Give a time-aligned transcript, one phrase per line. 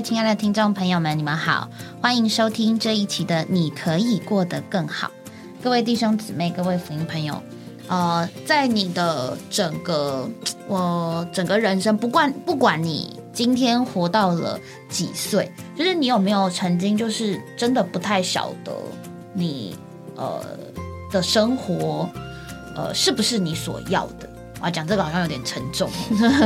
[0.00, 1.68] 亲爱的听众朋友们，你们好，
[2.00, 5.08] 欢迎收听这一期的《你可以过得更好》。
[5.62, 7.42] 各位弟兄姊妹，各位福音朋友，
[7.88, 10.28] 呃，在你的整个
[10.68, 14.58] 我整个人生，不管不管你今天活到了
[14.88, 18.72] 几岁，就是你有没有曾经就是真的不太晓得
[19.32, 19.76] 你
[20.14, 20.40] 呃
[21.10, 22.08] 的生活，
[22.76, 24.27] 呃，是不是你所要的？
[24.60, 25.88] 啊，讲这个好像有点沉重，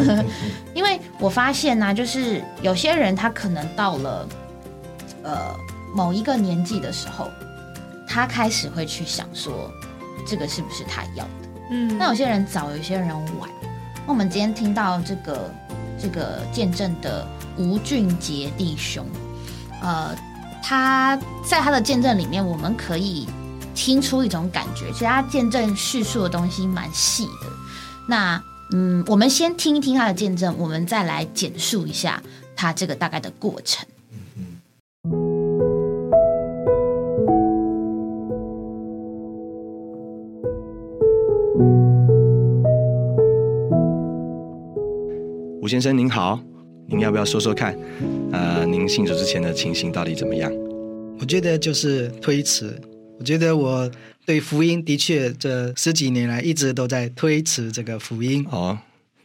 [0.75, 4.29] 因为我发现呢、就是有些人他可能到了
[5.23, 5.57] 呃
[5.95, 7.29] 某一个年纪的时候，
[8.07, 9.71] 他开始会去想说，
[10.27, 11.31] 这个是不是他要的？
[11.71, 13.49] 嗯那有些人早，有些人晚。
[14.07, 15.51] 那我们今天听到这个
[15.99, 17.27] 这个见证的
[17.57, 19.07] 吴俊杰弟兄，
[19.81, 20.15] 呃，
[20.63, 23.27] 他在他的见证里面，我们可以
[23.75, 27.47] 听出一种感觉，其实他见证叙述的东西蛮细的。
[28.09, 28.43] 那
[28.75, 32.23] 嗯，我们先听一听他的见证，我们再来简述一下
[32.57, 33.87] 他这个大概的过程。
[45.61, 46.41] 吴先生您好，
[46.87, 47.79] 您要不要说说看，
[48.33, 50.53] 呃，您信主之前的情形到底怎么样？
[51.21, 52.75] 我觉得就是推迟。
[53.23, 53.89] 我觉得我
[54.27, 58.77] 对福音的确这十几年来一直都在推迟这个福音，哦，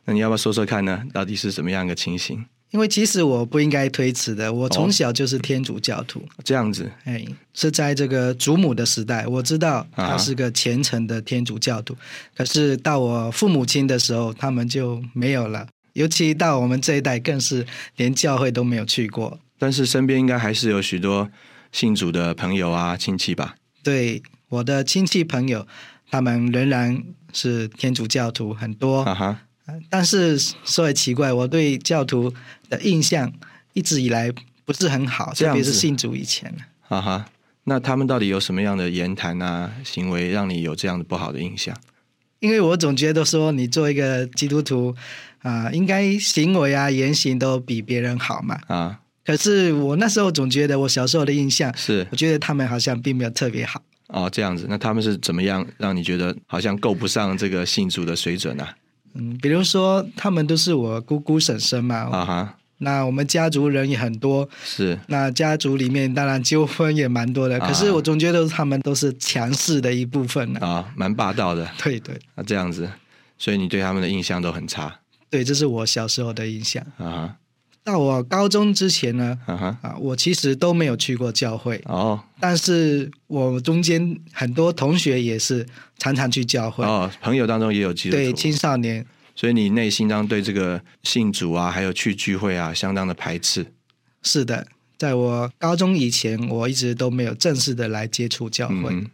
[0.06, 1.02] 那你要不要说说看呢？
[1.12, 2.46] 到底是怎么样一个情形？
[2.70, 4.54] 因为其实我不应该推迟的。
[4.54, 7.26] 我从小就是天主教徒，这样子哎，
[7.56, 11.98] 是在这个祖母的时代，我知道啊他是个虔诚的天主教徒。
[12.36, 15.68] 可是到我父母亲的时候，他们就没有了。
[15.94, 19.40] 尤其到我们这一代，更是连教会都没有去过。
[19.58, 21.32] 但是身边应该还是有许多
[21.72, 23.56] 信主的朋友啊、亲戚吧？
[23.88, 25.66] 对我的亲戚朋友，
[26.12, 29.04] 他们仍然是天主教徒很多。
[29.04, 29.40] 啊哈，
[29.90, 32.34] 但是说也奇怪，我对教徒
[32.68, 33.32] 的印象
[33.72, 34.30] 一直以来
[34.66, 36.54] 不是很好，特别是信主以前。
[36.90, 37.26] 啊哈，
[37.64, 41.74] 那他们到底有什么样的言谈啊、行为，让你有这样的不好的印象？
[42.40, 44.94] 因为我总觉得说，你做一个基督徒
[45.44, 48.60] 啊、应该行为啊、言行都比别人好嘛。
[48.68, 52.08] 啊，可是我那时候总觉得，我小时候的印象，是。
[52.10, 53.84] 我觉得他们好像并没有特别好。
[54.08, 58.74] 哦，这样子，那他们是怎么样让你觉得好像够不上这个信主的水准啊？
[59.16, 64.98] 嗯，比如说他们都是我姑姑婶婶嘛，啊哈，那我们家族人也很多，是。
[65.08, 67.60] 那家族里面当然纠纷也蛮多的。
[67.60, 67.68] 啊。
[67.68, 70.60] 可是我总觉得他们都是强势的一部分呢。
[70.66, 71.70] 啊，蛮霸道的。
[71.84, 72.16] 对对。
[72.36, 72.90] 啊，这样子，
[73.38, 75.02] 所以你对他们的印象都很差。
[75.30, 76.82] 对，这是我小时候的印象。
[76.98, 77.36] 啊哈，
[77.88, 82.22] 到我高中之前呢，啊哈，啊，我其实都没有去过教会，哦。
[82.38, 85.66] 但是我中间很多同学也是
[85.98, 89.06] 常常去教会，哦，朋友当中也有基督徒，对青少年，
[89.38, 93.66] 所以你内心当中对这个信主啊，还有去聚会啊，相当的排斥。
[94.22, 94.68] 是的。
[94.98, 99.06] 在我高中以前，我一直都没有正式的来接触教会，嗯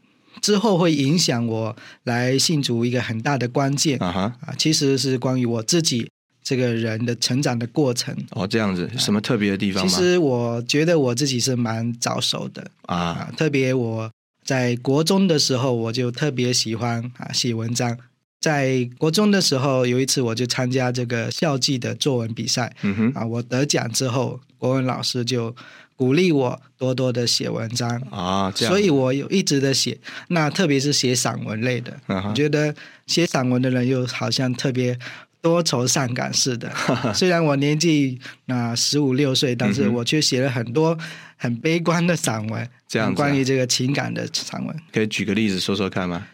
[0.41, 3.99] 之后会影响我来信主一个很大的关键。
[3.99, 6.09] 哼啊哈，啊，其实是关于我自己
[6.43, 8.15] 这个人的成长的过程。
[8.31, 9.89] 哦，这样子，什么特别的地方吗？
[9.89, 14.11] 其实我觉得我自己是蛮早熟的啊啊，特别我
[14.43, 17.97] 在国中的时候，我就特别喜欢啊写文章。
[18.41, 25.55] 在国中的时候，有一次我就参加这个校际的作文比赛嗯哼，啊，我得奖之后，国文老师就
[25.95, 29.97] 鼓励我多多的写文章，啊，这样，所以我有一直的写。
[30.27, 32.75] 那特别是写散文类的，我觉得
[33.07, 34.99] 写散文的人又好像特别
[35.43, 36.71] 多愁善感似的。
[37.13, 38.17] 虽然我年纪
[38.47, 40.97] 啊十五六岁，但是我却写了很多
[41.37, 44.75] 很悲观的散文，这样啊关于这个情感的散文。
[44.91, 46.25] 可以举个例子说说看吗？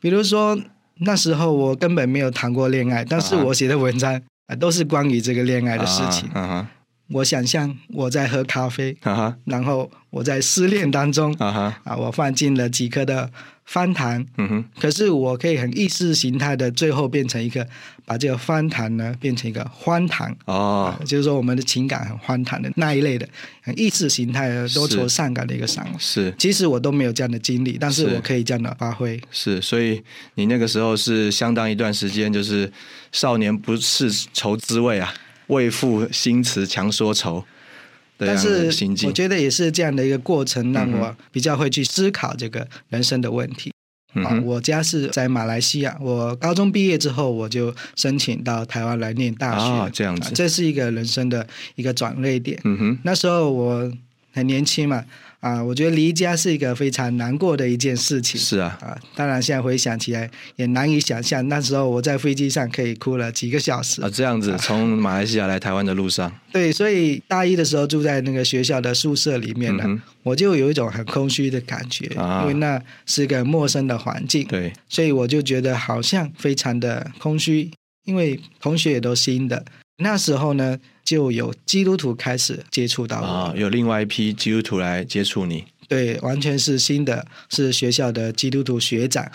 [0.00, 0.58] 比如说
[0.98, 6.28] 那时候我根本没有谈过恋爱，但是啊我写的文章啊都是关于这个恋爱的事情。
[7.10, 8.96] 我想象我在喝咖啡，
[9.44, 13.30] 然后我在失恋当中啊我放进了几颗的
[13.64, 14.26] 翻糖，
[14.80, 17.68] 可是我可以很意识形态的最后变成一个，
[18.06, 20.34] 把这个翻谈呢变成一个欢糖。
[20.46, 23.28] 哦啊，就是说我们的情感很欢谈的那一类的，
[23.60, 25.94] 很意识形态的多愁善感的一个散文。
[25.98, 29.20] 是其实我都没有这样的经历，但是是我可以这样的发挥。
[29.30, 30.02] 是，所以
[30.36, 32.72] 你那个时候是相当一段时间，就是
[33.12, 35.12] 少年不识愁滋味啊，
[35.48, 37.44] 为赋新词强说愁
[38.18, 38.72] 但是
[39.04, 39.12] 我。
[39.12, 43.72] 觉得也是这样的一个过程，让嗯我比较会去思考这个人生的问题。
[44.24, 49.64] 啊，我家是在马来西亚，我高中毕业之后，我就申请到台湾来念大学。
[49.64, 52.60] 啊这样子这是一个人生的一个转捩点。
[52.64, 53.92] 嗯哼，那时候我
[54.32, 55.04] 很年轻嘛，
[55.46, 58.40] 啊，我觉得离家是一个非常难过的一件事情。
[58.40, 64.02] 是啊，啊，当然现在回想起来也难以想象，那时候我在飞机上可以哭了几个小时。
[64.02, 77.70] 啊，这样子 从马来西亚来台湾的路上，对，所以大一的时候住在那个学校的宿舍里面呢，嗯我就有一种很空虚的感觉，啊因为那是一个陌生的环境，对，所以我就觉得好像非常的空虚，
[78.04, 79.64] 因为同学也都新的。
[79.98, 89.26] 那时候呢，就有基督徒开始接触到我，啊，有另外一批基督徒来接触你，对，完全是新的，是学校的基督徒学长。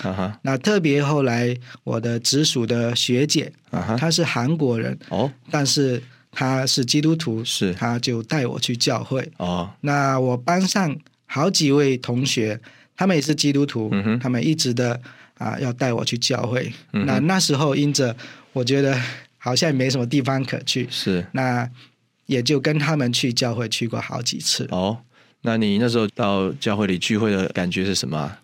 [0.44, 7.74] 那特别后来我的直属的学姐，啊哈，她是韩国人，哦，但是她是基督徒，是。
[7.74, 9.28] 她就带我去教会。
[9.38, 12.60] 哦，那我班上好几位同学，
[12.96, 13.90] 他们也是基督徒，
[14.22, 15.00] 他们一直的
[15.40, 16.72] 啊要带我去教会。
[16.94, 18.16] 嗯那那时候因着
[18.54, 18.96] 我觉得
[19.44, 21.68] 好像也没什么地方可去，是那
[22.28, 24.68] 也就跟他们去教会去过好几次。
[24.70, 25.00] 哦。
[25.44, 28.40] 那你那时候到教会里聚会的感觉是什么啊？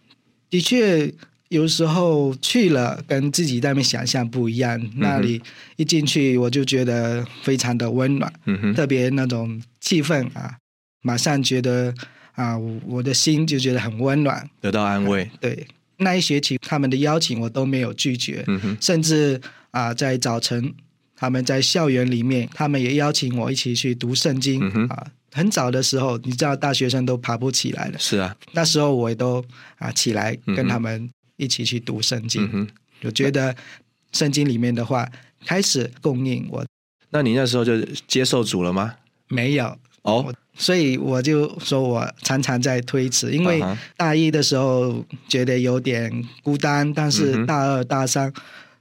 [0.50, 1.14] 的确，
[1.50, 4.82] 有时候去了跟自己在那边想象不一样。
[4.96, 5.40] 那里
[5.76, 10.58] 一进去，我就觉得非常的温暖，嗯哼，特别那种气氛啊，
[11.04, 11.94] 马上觉得
[12.34, 14.50] 啊，我我的心就觉得很温暖。
[14.60, 15.68] 得到安慰，对，
[15.98, 19.40] 那一学期他们的邀请我都没有拒绝，嗯哼，甚至
[19.70, 20.74] 啊，在早晨
[21.18, 25.08] 他们在校园里面，他们也邀请我一起去读圣经、嗯啊。
[25.34, 29.44] 很早的时候，你知道大学生都爬不起来了，是啊，那时候我也都
[29.78, 32.50] 啊起来跟他们一起去读圣经。
[32.54, 32.68] 嗯。
[33.04, 33.56] 我觉得
[34.14, 35.08] 圣经里面的话
[35.46, 36.66] 开始供应我
[37.12, 38.96] 那你那时候就接受主了吗？
[39.28, 43.62] 没有，哦，所以我就说我常常在推迟，因为
[43.96, 46.12] 大一的时候觉得有点
[46.42, 48.34] 孤单，但是大二、大三，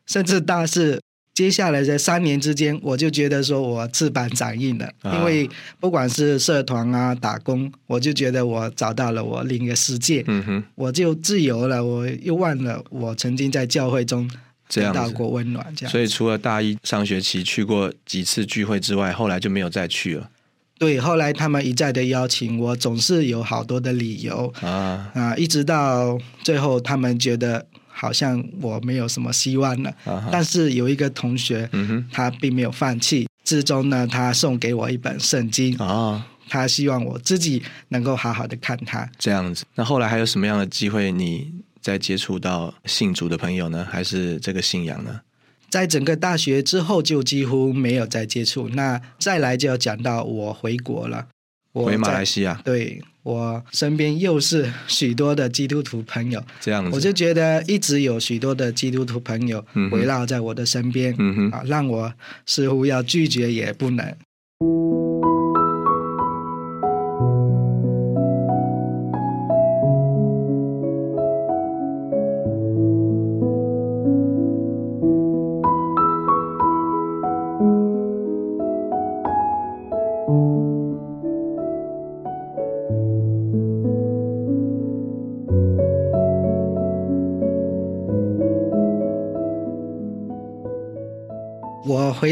[0.06, 1.00] 甚至大四。
[1.36, 5.18] 接下来这三年之间，我就觉得说我翅膀长硬了，啊。
[5.18, 5.46] 因为
[5.78, 14.26] 不管是社团啊、打工，我就觉得我找到了我另一个世界，嗯哼，我就自由了，我又忘了我曾经在教会中
[14.70, 15.92] 得到过温暖，这样。
[15.92, 20.30] 所以除了大一上学期去过几次聚会之外，后来就没有再去了。
[20.78, 24.50] 对，后来他们一再的邀请我，总是有好多的理由。
[24.62, 25.12] 啊。
[25.12, 27.66] 啊，一直到最后，他们觉得
[27.98, 29.90] 好像我没有什么希望了。
[30.30, 31.68] 但是有一个同学，
[32.12, 39.08] 他并没有放弃，至终呢，他送给我一本圣经，啊，他希望我自己能够好好的看他。
[39.18, 39.64] 这样子。
[39.74, 41.50] 那后来还有什么样的机会你
[41.80, 43.86] 再接触到信主的朋友呢？
[43.90, 45.22] 还是这个信仰呢？
[45.70, 48.68] 在整个大学之后，就几乎没有再接触。
[48.68, 51.26] 那再来就要讲到我回国了，
[51.72, 62.12] 我回马在来西亚对我身边又是许多的基督徒朋友，这样子，我就觉得一直有许多的基督徒朋友嗯围绕在我的身边，嗯，啊，让我
[62.46, 64.16] 似乎要拒绝也不能。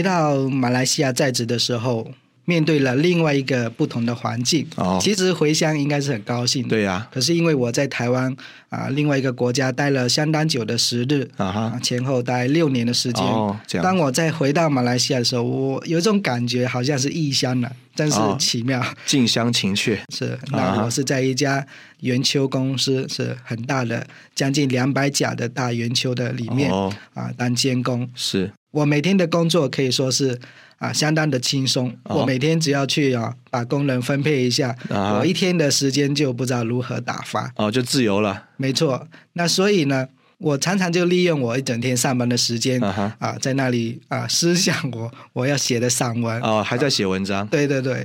[0.04, 2.12] 到马来西亚在职的时候，
[2.44, 4.66] 面对了另外一个不同的环境。
[4.76, 4.98] 哦。
[5.00, 8.36] 其实回乡应该是很高兴的，对呀，可是因为我在台湾
[8.68, 11.60] 啊，另外一个国家待了相当久的时日啊哈。
[11.62, 13.24] 啊，，前后待六年的时间。
[13.24, 18.36] 哦，这样，当我再回到马来西亚的时候，我有一种感觉，好像是异乡了，真是哦。
[18.38, 18.84] 奇妙。
[19.06, 21.66] 近乡情怯，是，啊那我是在一家
[22.00, 28.06] 圆丘公司，是很大的，将近两百甲的大圆丘的里面、哦，啊当监工。
[28.14, 30.38] 是，我每天的工作可以说是
[30.78, 32.16] 啊相当的轻松，哦。
[32.16, 35.18] 我每天只要去啊把工人分配一下，啊。
[35.18, 37.52] 我一天的时间就不知道如何打发。
[37.56, 46.40] 哦，就自由了，没错，那所以呢，我常常就利用我一整天上班的时间啊，啊，在那里啊思想我我要写的散文。
[46.42, 48.04] 哦，还在写文章，对对对，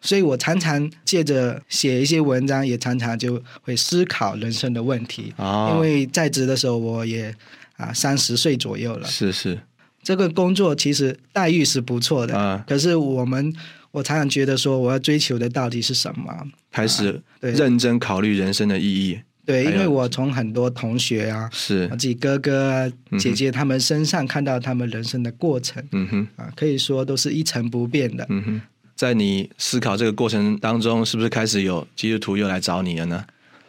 [0.00, 5.34] 所以我常常借着写一些文章，也常常就会思考人生的问题。
[5.36, 7.34] 哦，因为在职的时候，我也
[7.76, 9.06] 啊三十岁左右了。
[9.06, 9.58] 是是，
[10.08, 13.52] 这个工作其实待遇是不错的，啊可是我们
[13.90, 16.32] 我常常觉得说，我要追求的到底是什么？
[16.72, 28.24] 开始认真考虑人生的意义，对，因为我从很多同学啊，是我，自己哥哥啊姐姐他们身上看到他们人生的过程嗯哼，啊，可以说都是一成不变的。
[28.30, 28.62] 嗯哼，
[28.96, 33.22] 在你思考这个过程当中，是不是开始有基督徒又来找你了呢？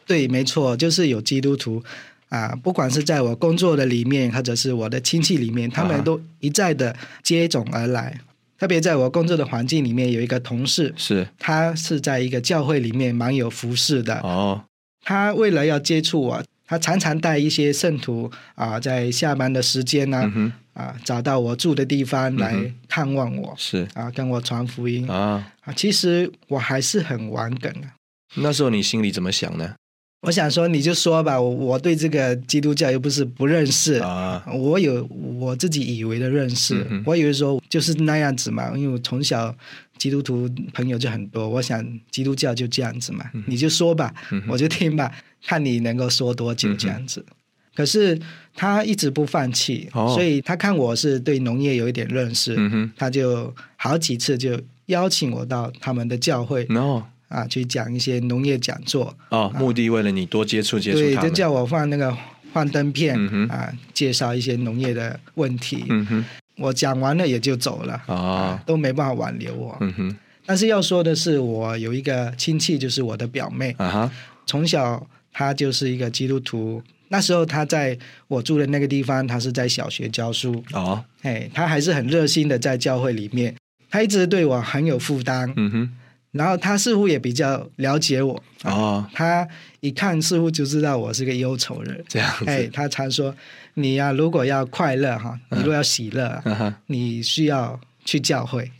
[0.06, 1.84] 对，没错，就是有基督徒
[2.30, 8.20] 啊，不管是在我工作的里面，或者是我的亲戚里面，他啊们都一再的接踵而来。
[8.58, 14.20] 特别在我工作的环境里面，有一个同事，是他是在一个教会里面蛮有服饰的。
[14.20, 14.66] 哦，
[15.02, 20.30] 他为了要接触我，他常常带一些圣徒啊，在下班的时间呢、
[20.74, 25.50] 啊，找到我住的地方来嗯探望我，是啊，跟我传福音啊。
[25.62, 25.74] 啊。
[25.74, 27.88] 其实我还是很顽梗的。
[28.36, 29.74] 那时候你心里怎么想呢？
[30.22, 35.08] 我想说，你就说吧，我我对这个基督教又不是不认识，啊，我有
[35.40, 39.56] 我自己以为的认识，嗯我以为说就是那样子嘛，因为我从小
[39.98, 45.10] 基督徒朋友就很多，我想基督教就这样子嘛，你就说吧，嗯我就听吧，
[45.46, 47.26] 看你能够说多久这样子。
[47.74, 48.20] 可是
[48.54, 50.12] 他一直不放弃，哦。
[50.14, 62.16] 所以他看我是对农业有一点认识，嗯他就好几次就邀请我到他们的教会、，no，啊去讲一些农业讲座，哦，目的为了你多接触接触对，就叫我放那个
[62.52, 65.86] 幻灯片、嗯啊，介绍一些农业的问题。
[65.90, 66.26] 嗯哼，
[66.58, 69.78] 我讲完了也就走了，哦，都没办法挽留我。
[69.80, 74.12] 嗯哼，但是要说的是，我有一个亲戚，就是我的表妹，啊哈，
[74.46, 76.82] 从小她就是一个基督徒。
[77.12, 83.56] 那时候她在我住的那个地方，她是在小学教书，哦，哎，她还是很热心的在教会里面，
[83.90, 85.52] 她一直对我很有负担。
[85.56, 85.90] 嗯哼，
[86.32, 88.34] 然后他似乎也比较了解我，
[88.64, 89.48] 啊哦，她
[89.80, 92.04] 一看似乎就知道我是个忧愁人。
[92.08, 93.34] 这样哎，子，他常说
[93.76, 96.42] ：“你呀、如果要快乐哈，你如果要喜乐，
[96.88, 98.72] 你需要去教会。”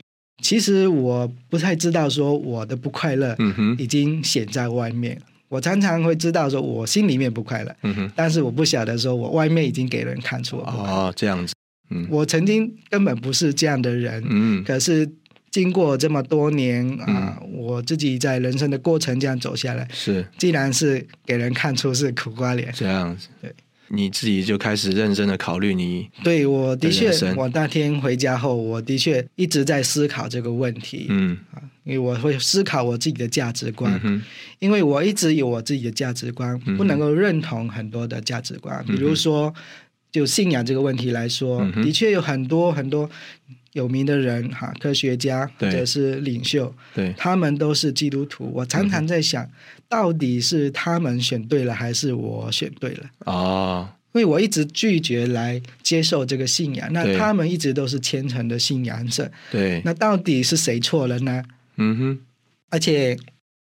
[0.42, 3.36] 其实我不太知道说我的不快乐
[3.78, 5.20] 已经显在外面。
[5.50, 7.76] 我常常会知道说我心里面不快乐，
[8.16, 10.94] 但是我不晓得说我外面已经给人看出我不快乐。
[10.94, 11.54] 哦，这样子，
[11.90, 12.08] 嗯。
[12.10, 15.10] 我曾经根本不是这样的人，嗯，可是
[15.52, 20.26] 经过这么多年啊，我自己在人生的过程这样走下来，是。
[20.38, 23.54] 既然是给人看出是苦瓜脸，这样子，对。
[23.92, 31.38] 你自己就开始认真的考虑你，对，我的确我那天回家后，我的确一直在思考这个问题，嗯。
[31.86, 34.22] 因为我会思考我自己的价值观，嗯，
[34.60, 39.52] 因为我一直有我自己的价值观，嗯不能够认同很多的价值观，嗯比如说，
[40.12, 43.10] 就信仰这个问题来说，嗯的确有很多很多
[43.74, 48.52] 有名的人哈，科学家或者是领袖，对，他们都是基督徒。
[48.54, 49.48] 我常常在想，
[49.88, 53.06] 到底是他们选对了，还是我选对了？
[53.26, 61.44] 哦，因为我一直拒绝来接受这个信仰，那他们一直都是虔诚的信仰者，对，那到底是谁错了呢？
[61.78, 62.20] 嗯哼，
[62.70, 63.16] 而且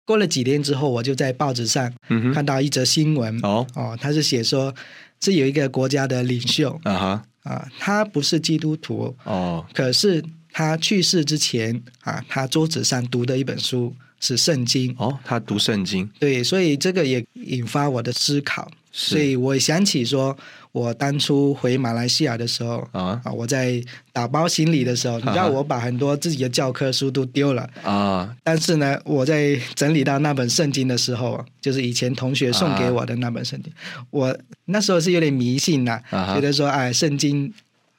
[0.04, 1.92] 过了几天之后，我就在报纸上
[2.32, 4.72] 看到一则新闻，哦，哦，他是写说
[5.20, 20.34] 是有一个国家的领袖啊哈，啊，他不是基督徒，哦，可是他去世之前啊，他桌子上读的一本书是圣经，哦，他读圣经，对，所以这个也引发我的思考，是所以我想起说，
[20.72, 23.20] 我当初回马来西亚的时候啊。
[23.22, 23.78] 啊，我在
[24.10, 33.70] 打包行李的时候， 你知道我把很多自己的教科书都丢了，啊，但是呢，我在整理到那本圣经的时候，就是以前同学送给我的那本圣经，
[34.10, 34.34] 我
[34.64, 37.52] 那时候是有点迷信呐、啊觉得说，哎，圣经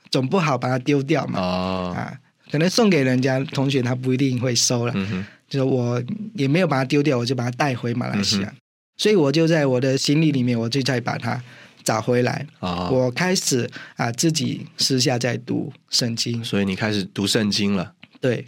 [0.10, 2.12] 总不好把它丢掉嘛，哦，啊，
[2.52, 6.02] 可能送给人家同学他不一定会收了，嗯，就是我
[6.34, 8.58] 也没有把它丢掉，我就把它带回马来西亚，嗯
[8.98, 11.42] 所以我就在我的行李里面，我就再把它
[11.84, 12.46] 找回来。
[12.60, 18.48] 哦，我开始啊自己私下在读圣经，所以你开始读圣经了，对，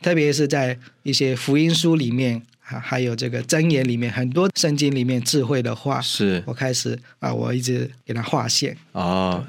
[0.00, 8.76] 特别是在一些福音书里面啊，还有这个箴言里面，很多圣经里面智慧的话，是我开始啊，我一直给它划线。
[8.92, 9.46] 哦，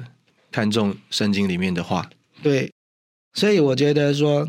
[0.52, 2.08] 看重圣经里面的话，
[2.42, 2.70] 对，
[3.32, 4.46] 所以我觉得说，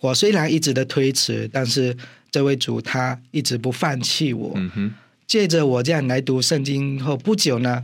[0.00, 1.96] 我虽然一直的推迟，但是
[2.30, 4.52] 这位主他一直不放弃我。
[4.56, 4.94] 嗯哼，
[5.26, 7.82] 借着我这样来读圣经后不久呢，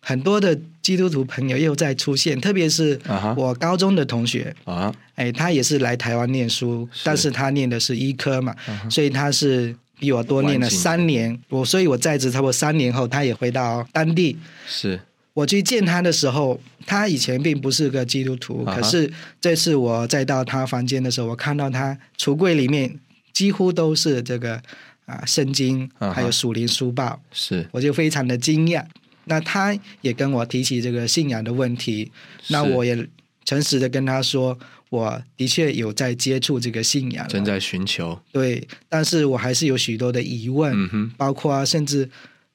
[0.00, 3.00] 很多的基督徒朋友又在出现，特别是
[3.36, 7.02] 我高中的同学，啊，哎，他也是来台湾念书，是。
[7.04, 8.54] 但是他念的是医科嘛，
[8.88, 11.36] 所以他是比我多念了三年。
[11.48, 14.36] 我所以我在职差不多三年后，他也回到当地。
[14.68, 15.00] 是，
[15.32, 22.98] 我去见他的时候，他以前并不是个基督徒，可是这次我再到他房间的时候，我看到他橱柜里面
[23.32, 24.62] 几乎都是这个
[25.06, 28.84] 啊圣经，还有属灵书报，是，我就非常的惊讶。
[29.24, 32.12] 那他也跟我提起这个信仰的问题，
[32.48, 33.08] 那我也
[33.44, 34.56] 诚实的跟他说，
[34.88, 42.08] 我的确有在接触这个信仰，正在寻求，对，但是我还是有许多的疑问，嗯，包括啊甚至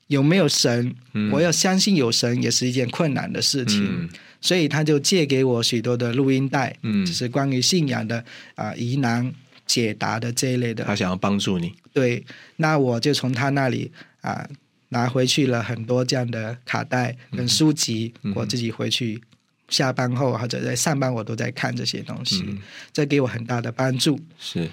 [0.08, 1.30] 有没有神，嗯。
[1.32, 4.10] 我要相信有神也是一件困难的事情，嗯。
[4.40, 7.06] 所以他就借给我许多的录音带，嗯。
[7.06, 8.24] 就是关于信仰的
[8.56, 9.30] 啊、疑难
[9.66, 12.26] 解答的这一类的他想要帮助你，对，
[12.58, 14.48] 那我就从他那里啊、
[14.90, 19.22] 拿回去了很多这样的卡带跟书籍，嗯我自己回去
[19.70, 22.60] 下班后或者在上班，我都在看这些东西，嗯
[22.94, 24.20] 这给我很大的帮助。
[24.38, 24.70] 是。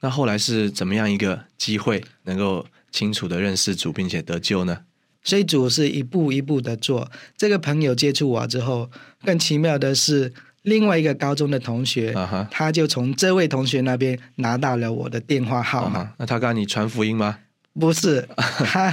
[0.00, 4.84] 那后来是怎么样一个机会，能够清楚的认识主，并且得救呢？
[5.22, 7.10] 所以主是一步一步的做。
[7.36, 8.90] 这个朋友接触我之后，
[9.24, 10.32] 更奇妙的是，
[10.66, 12.12] 另外一个高中的同学，
[12.50, 16.12] 他就从这位同学那边拿到了我的电话号码。
[16.18, 17.38] 那他刚刚你传福音吗？
[17.78, 18.26] 不是，
[18.66, 18.92] 他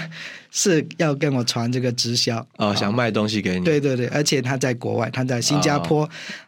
[0.51, 2.45] 是要跟我传这个直销。
[2.57, 6.07] 哦，想卖东西给你。，对对对，而且他在国外，他在新加坡，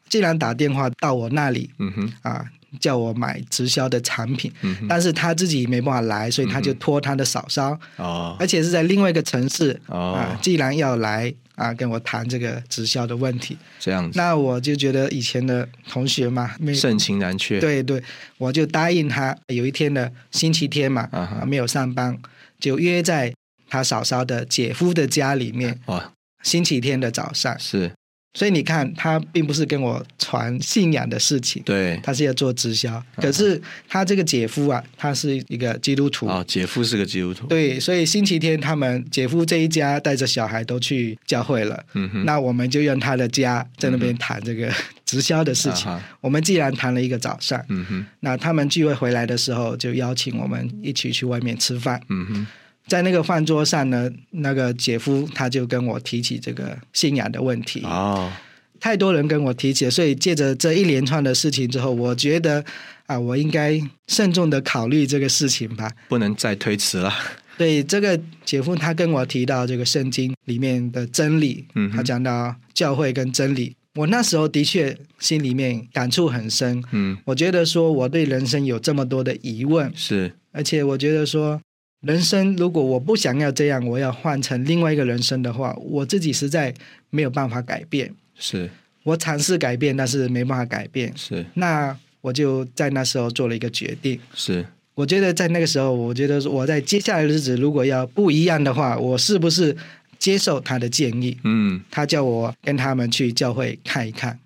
[0.10, 2.46] 竟然打电话到我那里嗯哼，啊，
[2.80, 10.14] 叫我买直销的产品，嗯，但是他自己没办法来，所以他就托他的嫂嫂，哦，而且是在另外一个城市哦。
[10.14, 18.02] 啊，既然要来啊，跟我谈这个直销的问题，这样子，那我就觉得以前的同学嘛，没盛情难却。，对对，
[18.38, 21.10] 我就答应他，有一天的星期天嘛，
[21.46, 22.18] 没有上班，
[22.60, 23.34] 就约在
[23.70, 26.12] 他嫂嫂的姐夫的家里面，哇，
[26.44, 27.58] 星期天的早上。
[27.60, 27.92] 是，
[28.36, 33.02] 所以你看，他并不是跟我传信仰的事情，对，他是要做直销。
[33.16, 41.82] 可是他这个姐夫啊，他是一个基督徒，哦，姐夫是个基督徒。，对，所以星期天他们姐夫这一家带着小孩都去教会了。
[41.94, 44.70] 嗯哼，那我们就用他的家在那边谈这个
[45.06, 45.90] 直销的事情。
[45.90, 52.02] 啊我们既然谈了一个早上，嗯哼，那他们聚会回来的时候，就邀请我们一起去外面吃饭。
[52.10, 52.48] 嗯哼，
[52.88, 57.82] 在那个饭桌上呢，那个姐夫他就跟我提起这个信仰的问题。
[57.84, 58.32] 哦，
[58.80, 62.64] 太多人跟我提起了，所以借着这一连串的事情之后，我觉得
[63.08, 65.92] 啊，我应该慎重的考虑这个事情吧。
[66.08, 67.14] 不能再推辞了。
[67.58, 76.84] 对这个姐夫，他跟我提到这个圣经里面的真理，嗯他讲到教会跟真理，我那时候的确心里面感触很深。
[76.92, 81.62] 嗯，我觉得说我对人生有这么多的疑问，是，而且我觉得说，
[82.06, 86.72] 人生如果我不想要这样，我要换成另外一个人生的话，我自己实在
[87.10, 88.14] 没有办法改变。
[88.36, 88.70] 是，
[89.04, 91.12] 我尝试改变，但是没办法改变。
[91.16, 94.20] 是，那我就在那时候做了一个决定。
[94.36, 99.76] 是，我觉得在那个时候，我觉得我在接下来的日子如果要不一样的话，我是不是
[100.20, 101.36] 接受他的建议？
[101.44, 104.40] 嗯，他叫我跟他们去教会看一看。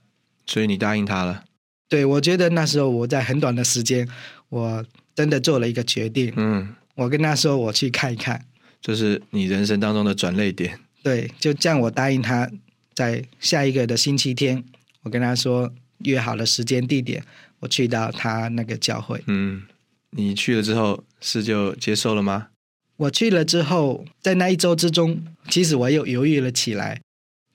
[0.45, 1.43] 所以你答应他了。
[1.89, 4.07] 对，我觉得那时候我在很短的时间，
[4.47, 6.31] 我真的做了一个决定。
[6.37, 8.45] 嗯，我跟他说我去看一看。
[8.81, 10.79] 就是你人生当中的转泪点。
[11.03, 12.49] 对，就这样，我答应他，
[12.93, 14.63] 在下一个的星期天，
[15.03, 17.23] 我跟他说约好了时间地点，
[17.59, 19.21] 我去到他那个教会。
[19.27, 19.63] 嗯，
[20.11, 22.47] 你去了之后是就接受了吗？
[22.97, 27.01] 我去了之后，在那一周之中，其实我又犹豫了起来，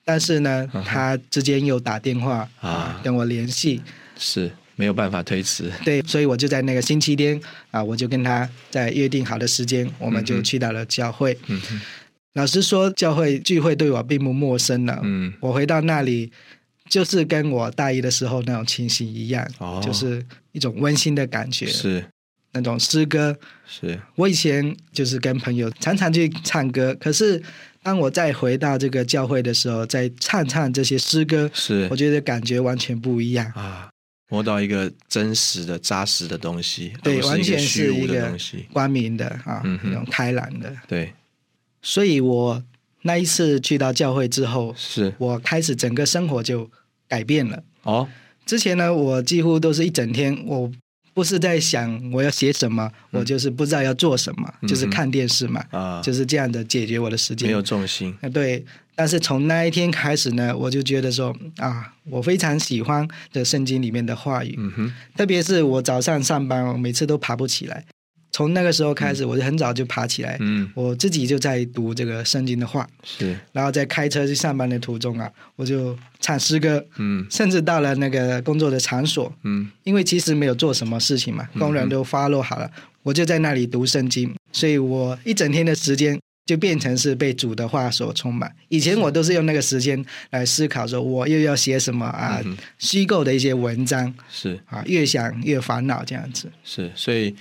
[0.03, 3.81] 但是呢他之间又打电话啊跟我联系，
[4.17, 5.71] 是没有办法推辞。
[5.83, 7.39] 对，所以我就在那个星期天
[7.71, 11.37] 啊，我就跟他在约定好的时间，我们就去到了教会。
[11.47, 11.81] 嗯哼，
[12.33, 14.99] 老实说，教会聚会对我并不陌生了。
[15.03, 16.31] 嗯，我回到那里，
[16.89, 22.03] 就是跟我大一的时候那种情形一样，哦就是一种温馨的感觉，是
[22.51, 23.37] 那种诗歌。
[23.65, 27.41] 是，我以前就是跟朋友常常去唱歌，可是
[27.81, 33.45] 当我再回到这个教会的时候，再唱唱这些诗歌，是我觉得感觉完全不一样。
[33.55, 33.89] 啊，
[34.35, 38.65] 摸到一个真实的、扎实的东西，对，完全是一个东西。
[38.73, 40.75] 光明的啊，嗯那种开朗的。
[40.89, 41.13] 对，
[41.81, 42.61] 所以我
[43.03, 46.69] 那一次去到教会之后，是我开始整个生活就
[47.07, 47.63] 改变了。
[47.83, 48.05] 哦，
[48.45, 50.69] 之前呢，我几乎都是一整天，我
[51.13, 57.47] 不是在想我要写什么，我就是不知道要做什么，嗯就是看电视嘛，啊，就是这样的解决我的时间。
[57.47, 58.13] 没有重心。
[58.21, 58.65] 啊，对。
[58.95, 64.57] 但是从那一天开始呢，我就觉得说啊，我非常喜欢这圣经里面的话语，
[65.15, 67.85] 特别是我早上上班，我每次都爬不起来。
[68.31, 77.25] 从那个时候开始，我就很早就爬起来，嗯，我自己就在读这个圣经的话，是，然后在开车去上班的途中啊，我就唱诗歌，嗯。
[77.31, 79.71] 甚至到了那个工作的场所，嗯。
[79.83, 82.69] 因为其实没有做什么事情嘛，工人都发落好了，
[83.03, 88.55] 我就在那里读圣经，所以我一整天的时间就变成是被主的话所充满。
[88.69, 92.41] 以前我都是用那个时间来思考，说我又要写什么啊，
[92.77, 96.51] 虚构的一些文章是啊，越想越烦恼这样子。
[96.63, 97.35] 是，所以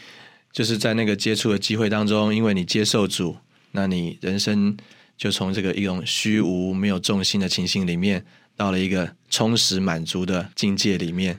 [0.53, 3.37] 就是在那个接触的机会当中，因为你接受主，
[3.73, 4.77] 那你人生
[5.19, 8.25] 就从这个一种虚无、没有重心的情形里面，
[8.57, 11.39] 到了一个充实、满足的境界里面。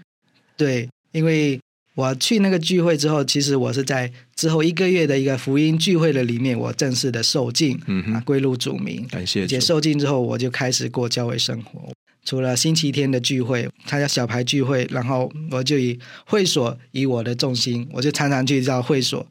[0.55, 1.59] 对，因为
[1.95, 9.05] 我去那个聚会之后，其实我是在之后一个月的一个福音聚会的里面，我正式的受浸，啊，嗯哼，归入主名。
[9.09, 9.47] 感谢主。
[9.47, 11.89] 且受浸之后，我就开始过教会生活。
[12.25, 19.25] 除了星期天的聚会，参加小牌聚会，然后我就以会所以我的重心，我就常常去到会所。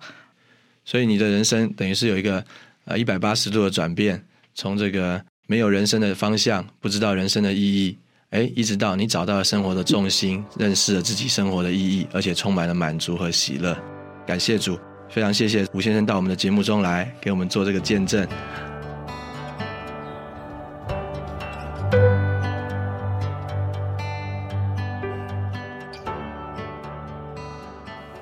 [0.85, 2.43] 所以你的人生等于是有一个
[2.85, 7.99] 呃一百八十度的转变，从这个没有人生的方向，不知道人生的意义，
[8.31, 13.77] 哎，一直到你找到了生活的重心，认识了自己生活的意义，而且充满了满足和喜乐。
[14.27, 18.27] 感谢主，非常谢谢吴先生到我们的节目中来，给我们做这个见证。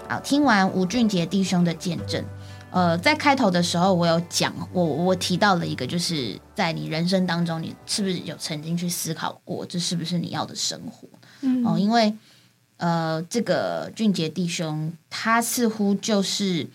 [0.07, 2.23] 好，听完吴俊杰弟兄的见证，
[2.71, 11.09] 呃，在开头的时候我有讲，我我提到了一个，就是在你人生当中，你是不是有曾经去思考过，这是不是你要的生活？
[11.40, 12.14] 嗯，哦，因为
[12.83, 16.68] 呃，这个俊杰弟兄他似乎就是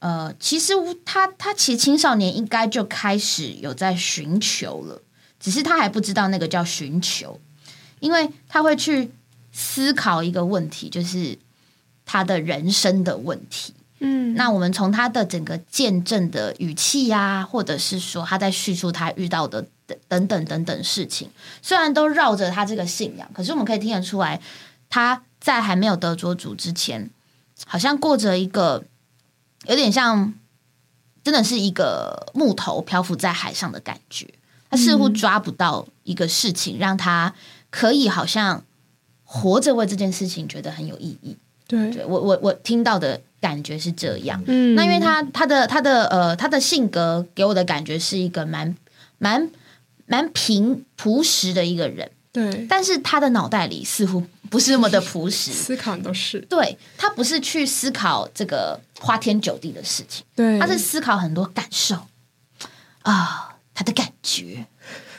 [0.00, 0.72] 呃，其实
[1.04, 5.00] 他他其实青少年应该就开始有在寻求了，
[5.38, 7.40] 只是他还不知道那个叫寻求，
[8.00, 9.10] 因为他会去
[9.52, 11.38] 思考一个问题，就是。
[12.08, 19.66] 他的人生的问题，嗯，那我们从他的整个见证的语气呀，或者是说他在叙述他遇到的
[20.06, 21.28] 等等等等事情，
[21.60, 24.40] 虽然都绕着他这个信仰，可是我们可以听得出来，
[24.88, 27.08] 他在还没有得着主之前，
[27.66, 28.82] 好像过着一个
[29.68, 30.34] 有点像，
[31.22, 34.26] 真的是一个木头漂浮在海上的感觉。
[34.68, 37.32] 他似乎抓不到一个事情，让他
[37.70, 38.64] 可以好像
[39.22, 41.36] 活着为这件事情觉得很有意义。
[41.68, 44.42] 对，我我我听到的感觉是这样。
[44.48, 48.76] 嗯，那因为他他的他的呃他的性格给我的感觉是一个蛮
[49.18, 49.48] 蛮
[50.06, 52.10] 蛮平朴实的一个人。
[52.32, 56.40] 对，但是他的脑袋里似乎不是那么的朴实，思考都是。
[56.42, 61.96] 对他不是去思考这个花天酒地的事情，对，他是思考很多感受
[63.02, 64.66] 啊，他的感觉，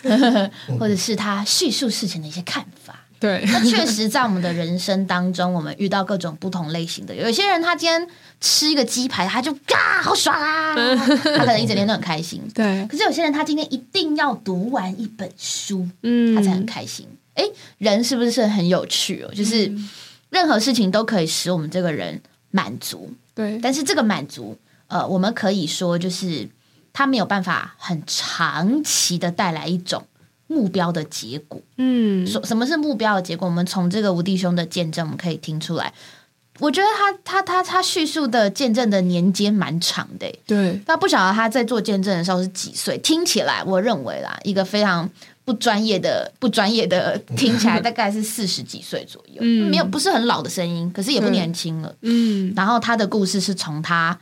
[0.80, 3.02] 或者是他叙述事情的一些看法。
[3.20, 7.16] 对，那确实在我们的人生当中，我们遇到各种不同类型的。
[7.16, 8.08] 有些人他今天
[8.40, 12.40] 吃一个鸡排，他就啊好爽啊，他可能一整天都很开心。
[12.54, 17.08] 对，可是有些人他今天一定要读完一本书，嗯，他才很开心。
[17.38, 17.43] 哎，
[17.78, 19.34] 人是不是很有趣哦？
[19.34, 19.71] 就是
[20.30, 22.21] 任何事情都可以使我们这个人
[22.52, 23.10] 满足。
[23.34, 26.50] 对，但是这个满足，呃，我们可以说就是
[26.91, 30.06] 他没有办法很长期的带来一种。
[30.50, 33.45] 目标的结果，嗯，什什么是目标的结果？
[33.45, 35.93] 我们从这个吴弟兄的见证，我们可以听出来。
[36.60, 40.82] 我觉得他他他他叙述的见证的年间蛮长的，对。
[40.86, 42.97] 他不晓得他在做见证的时候是几岁？
[43.00, 45.10] 听起来，我认为啦，一个非常
[45.48, 52.52] 不专业的、不专业的， 听起来大概是四十几岁左右，嗯，没有不是很老的声音，可是也不年轻了，嗯。
[52.54, 54.20] 然后他的故事是从他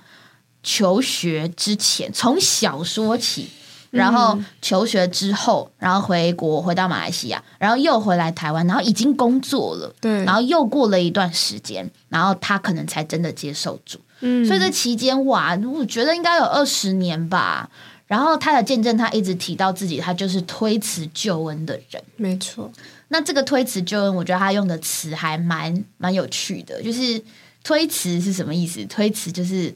[0.61, 3.49] 求学之前，从小说起。
[3.91, 17.69] 然后求学之后，然后回国回到马来西亚，然后又回来台湾，然后已经工作了，对，然后又过了一段时间，然后他可能才真的接受住，嗯，所以这期间哇，我觉得应该有二十年吧。
[18.07, 22.71] 然后他的见证，他一直提到自己，他就是推辞救恩的人，没错。
[23.07, 27.21] 那这个推辞救恩，我觉得他用的词还蛮蛮有趣的，就是
[27.63, 28.85] 推辞是什么意思？
[28.85, 29.75] 推辞就是，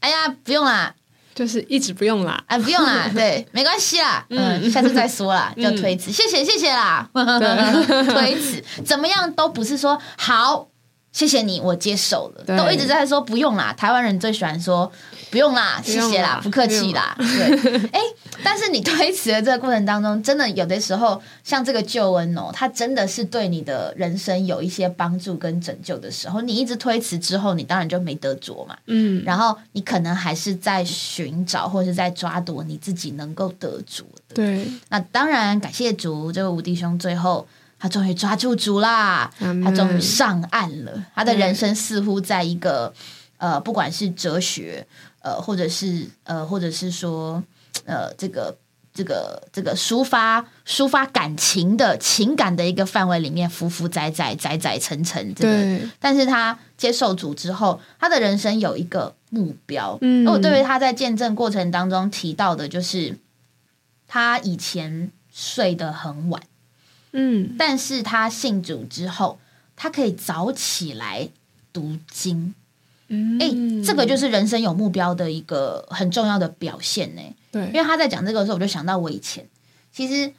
[0.00, 0.94] 哎呀，不用啦。
[1.32, 10.68] 就是一直不用啦，哎，不用啦， 对，没关系啦，嗯，下次再说啦，就推辞，谢谢谢谢啦， 推辞怎么样都不是说好。
[11.12, 12.44] 谢谢你，我接受了。
[12.56, 14.90] 都一直在说不用啦，台湾人最喜欢说
[15.30, 17.16] 不用啦，谢谢啦，不客气啦。
[17.18, 18.00] 对， 哎，
[18.44, 28.76] 但是你推辞的这个过程当中，真的有的时候，像这个救恩哦，它真的是对你的人生有一些帮助跟拯救的时候，你一直推辞之后，你当然就没得着嘛。
[28.86, 34.34] 嗯，然后你可能还是在寻找或是在抓夺你自己能够得着的。
[34.34, 37.44] 对，那当然感谢主，这位吴弟兄最后。
[37.80, 39.32] 他终于抓住主啦！
[39.64, 41.02] 他终于上岸了。
[41.14, 42.92] 他的人生似乎在一个
[43.38, 44.86] 呃，不管是哲学
[45.22, 47.42] 呃，或者是呃，或者是说
[47.86, 48.54] 呃，这个
[48.92, 55.32] 这个这个抒发抒发感情的情感的一个范围里面，浮浮载载载载沉沉。
[55.32, 55.80] 对。
[55.98, 59.96] 但是他接受主之后，他的人生有一个目标。
[60.02, 60.26] 嗯。
[60.26, 63.16] 我对于他在见证过程当中提到的，就是
[64.06, 66.42] 他以前睡得很晚。
[67.12, 69.38] 嗯，但是他信主之后，
[69.76, 71.28] 他可以早起来
[71.72, 72.54] 读经。
[73.08, 73.50] 嗯，哎，
[73.84, 77.22] 这个就是人生有目标的一个很重要的表现呢。
[77.50, 79.44] 对，因为他在讲这个的时候，我就想到我以前，
[79.92, 80.32] 其实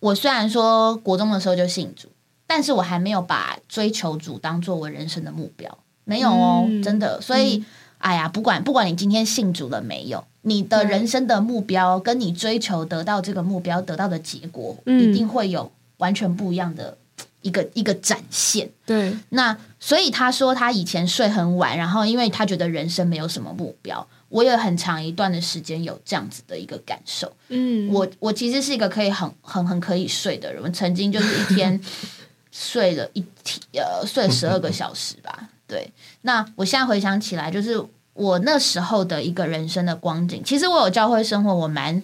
[0.00, 2.08] 我虽然说国中的时候就信主，
[2.46, 7.18] 但是我还没有把追求主当做我人生的目标，没有哦，真的。
[7.22, 7.64] 所以，
[7.96, 15.72] 哎呀，不管不管你今天信主了没有，你的人生的目标跟你追求得到这个目标得到的结果，一定会有。
[16.00, 16.98] 完全不一样的
[17.40, 18.68] 一个一个展现。
[18.84, 24.06] 对，那所以他说他以前睡很晚，然后因为他觉得人生没有什么目标。
[24.28, 27.32] 我也很长一段的时间有这样子的一个感受。
[27.48, 31.80] 嗯，我我其实是一个可以很很很可以睡的人，我曾经就是一天
[32.52, 35.48] 睡了一天呃睡十二个小时吧。
[35.66, 35.90] 对，
[36.22, 40.40] 那我现在回想起来，就是我那时候的一个人生的光景。
[40.44, 42.00] 其实我有教会生活，我蛮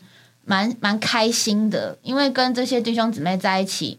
[0.46, 3.98] 蛮蛮开心的，因为跟这些弟兄姊妹在一起，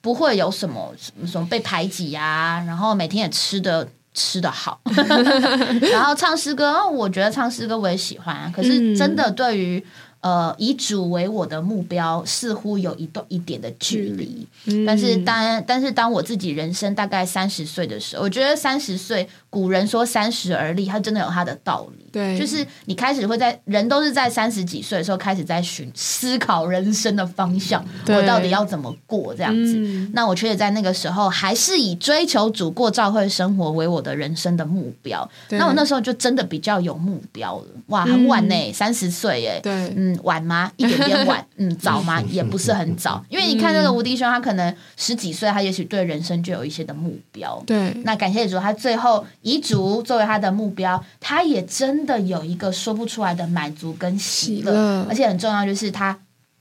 [0.00, 0.92] 不会有什么
[1.26, 4.80] 什么被排挤呀、然后每天也吃的吃的好，
[5.92, 8.52] 然后唱诗歌，哦我觉得唱诗歌我也喜欢啊。
[8.54, 9.84] 可是真的对于
[10.20, 14.46] 呃以主为我的目标，似乎有一段一点的距离。
[14.64, 22.01] 嗯但是当但是当我自己人生大概三十岁的时候，我觉得三十岁古人说三十而立，它真的有它的道理。
[22.12, 29.74] 对，就是你开始会在人都是在三十几岁的时候开始在寻思考人生的方向，我到底要怎么过这样子。
[29.78, 35.28] 嗯那我却在那个时候还是以追求主过教会生活为我的人生的目标。
[35.50, 37.66] 那我那时候就真的比较有目标了。
[37.86, 39.60] 哇，很晚呢、三十岁耶。
[39.62, 40.70] 对嗯，晚吗？
[40.76, 41.44] 一点点晚。
[41.56, 42.20] 嗯，早吗？
[42.28, 43.24] 也不是很早。
[43.30, 47.62] 因为你看那个吴迪兄，他可能十几岁，他也许对人生就有一些的目标。
[47.66, 56.18] 对那感谢主，他最后遗嘱作为他的目标，他也真的有一个说不出来的满足跟喜乐，喜而且很重要就是他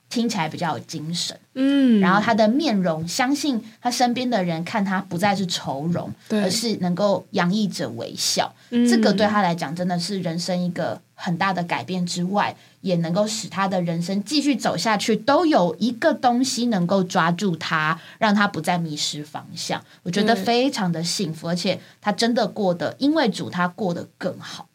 [0.10, 8.54] 听起来比较有精神，嗯，然后他的面容，相信他身边的人看他不再是愁容，对而是能够洋溢着微笑。
[8.72, 19.82] 嗯这个对他来讲真的是人生一个很大的改变之外，也能够使他的人生继续走下去，都有一个东西能够抓住他，让他不再迷失方向。
[20.04, 24.68] 我觉得非常的幸福，而且他真的过得，因为主他过得更好。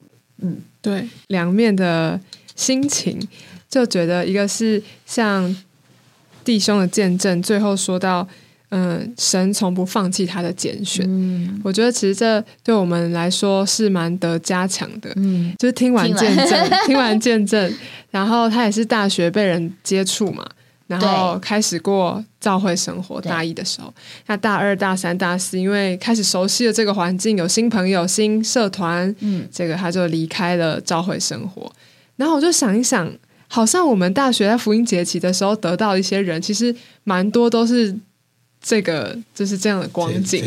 [0.42, 2.20] 嗯，对两面的
[2.54, 3.20] 心情，
[3.68, 5.56] 就觉得一个是像
[6.44, 8.26] 弟兄的见证，最后说到，
[8.68, 11.04] 嗯、神从不放弃他的拣选。
[11.08, 11.60] 嗯。
[11.64, 16.36] 我觉得其实这对我们来说是蛮得加强的，嗯，就是听完听完。
[16.36, 17.74] 见证，听完见证，
[18.10, 20.46] 然后他也是大学被人接触嘛，
[20.86, 23.20] 然后对开始过教会生活。
[23.20, 23.92] 大一的时候，
[24.26, 31.70] 那大二、大三、大四，因为开始熟悉了这个环境，有新朋友、新社团，嗯，这个他就离开了教会生活。
[32.16, 33.12] 然后我就想一想，
[33.48, 37.94] 好像我们大学在福音节期的时候得到一些人，其实蛮多都是
[38.68, 40.42] 这个就是这样的光景。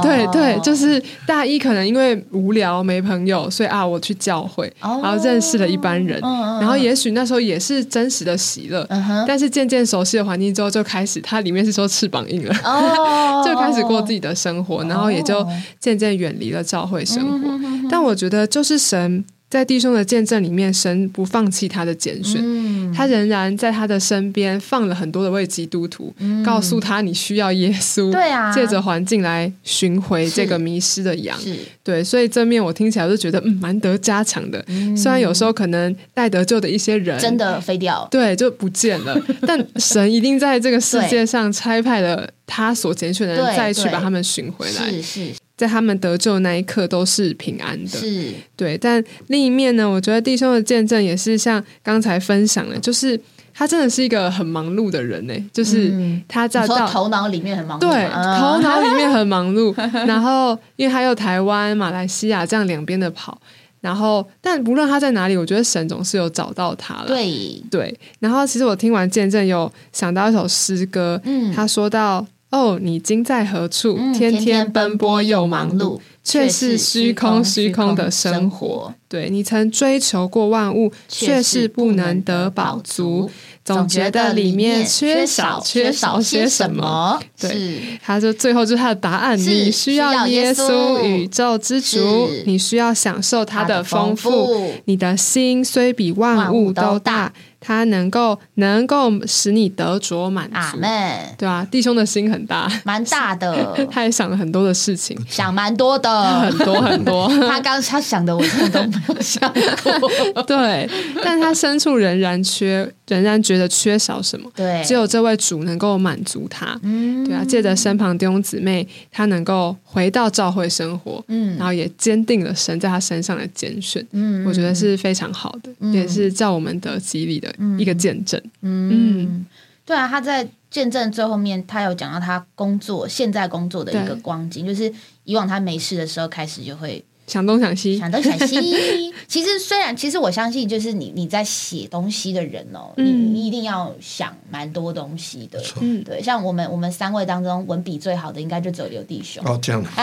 [0.00, 5.00] 对对，就是大一可能因为无聊没朋友，所以啊我去教会，哦。
[5.02, 8.86] 然后认识了一般人，然后也许那时候也是真实的喜乐，
[9.26, 12.54] 但是渐渐熟悉的环境之后，就开始它里面是说翅膀硬了。
[12.62, 15.48] 哦 就开始过自己的生活，然后也就哦。
[15.80, 17.48] 渐渐远离了教会生活。
[17.90, 22.92] 但我觉得，就是神在弟兄的见证里面，神不放弃他的拣选，嗯。
[22.92, 26.12] 他仍然在他的身边放了很多的位基督徒，
[26.44, 28.52] 告诉他你需要耶稣，嗯对啊。
[28.52, 31.38] 借着环境来寻回这个迷失的羊。
[31.84, 34.64] 对，所以正面我听起来我就觉得，嗯，蛮得加强的。
[34.96, 39.16] 虽然有时候可能带得救的一些人嗯真的飞掉，对，就不见了。
[39.46, 47.88] 但神一定在这个世界上 差派了他所拣选的人，再去把他们寻回来，是是在他们得救的那一刻都是平安的。
[47.88, 53.18] 是，对，但另一面呢，我觉得弟兄的见证也是像刚才分享的，就是
[53.52, 55.92] 他真的是一个很忙碌的人呢，就是
[56.26, 56.88] 他在到。
[56.88, 59.72] 头脑里面很忙碌对，嘛头脑里面很忙碌，
[60.06, 63.40] 然后因为他有台湾、马来西亚这样两边的跑，
[63.80, 67.06] 然后但不论他在哪里，我觉得神总是有找到他了。
[67.06, 73.96] 对，对，然后其实我听完见证有想到一首诗歌，嗯他说到：“哦，你今在何处？
[73.98, 78.68] 嗯天天奔波又忙碌，却是虚空虚空的生活。
[78.68, 83.28] 活，对你曾追求过万物，却是不能得饱足，
[83.64, 94.30] 总觉得里面缺少缺少些什么。”对他就最后就是他的答案：你需要耶稣，宇宙之主，你需要享受他的丰富。
[94.46, 97.32] 富，你的心虽比万物都大，
[97.66, 100.54] 它能够能够使你得着满足。
[100.56, 106.58] 阿门，对啊，弟兄的心很大，蛮大的， 他也想了很多的事情，想蛮多的很。
[106.58, 107.28] 多很多。
[107.48, 110.42] 他刚他想的，我真的都没有想过。
[110.42, 110.88] 对，
[111.22, 114.50] 但他深处仍然缺，仍然觉得缺少什么。
[114.54, 116.78] 对，只有这位主能够满足他。
[116.82, 124.04] 嗯对啊，借着身旁弟兄姊妹，他能够回到教会生活，嗯然后也坚定了神在他身上的拣选。
[124.12, 128.40] 嗯我觉得是非常好的，嗯也是叫我们得激励的一个见证。
[128.62, 129.44] 嗯，
[129.84, 134.92] 对啊，他在见证最后面，他有讲到他工作现在工作的一个光景，就是
[135.24, 139.12] 以往他没事的时候开始就会想东想西，想东想西。
[139.26, 145.62] 其实虽然，其实我相信，就是你你在写东西的人哦，你嗯你一定要想蛮多东西的。
[145.80, 149.42] 嗯，对，像我们我们三位当中文笔最好的，应该就只有刘弟兄。
[149.46, 149.88] 哦，这样的，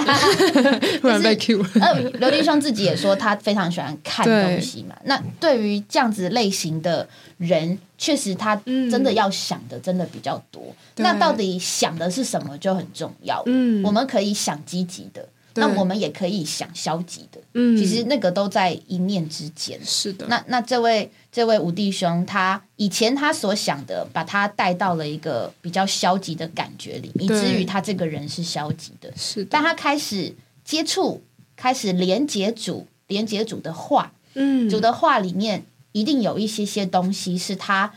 [0.99, 4.95] 突然被 Q 了，呃，刘弟兄自己也说他非常喜欢看东西嘛。
[5.05, 7.07] 那对于这样子类型的
[7.37, 10.63] 人，确实他嗯真的要想的真的比较多。
[10.95, 13.41] 对那到底想的是什么就很重要。
[13.45, 17.41] 嗯我们可以想积极的，对那我们也可以想消极的。
[17.53, 19.79] 嗯，其实那个都在一念之间。
[19.83, 29.11] 是的，那那这位这位五弟兄，他以前他所想的，把他带到了一个比较消极的感觉里，以至于他这个人是消极的。
[29.15, 30.33] 是的，当他开始
[30.63, 31.21] 接触，
[31.55, 37.93] 开始连接主，连接主的话，嗯，主的话里面一定有一些些东西是他